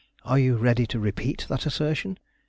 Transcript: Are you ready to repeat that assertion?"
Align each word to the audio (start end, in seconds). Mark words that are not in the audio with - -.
Are 0.25 0.39
you 0.39 0.55
ready 0.55 0.87
to 0.87 0.99
repeat 0.99 1.45
that 1.47 1.67
assertion?" 1.67 2.17